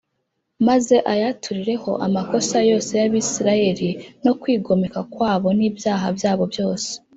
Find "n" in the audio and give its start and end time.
5.57-5.61